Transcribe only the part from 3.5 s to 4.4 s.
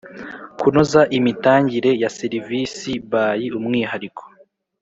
‘umwihariko.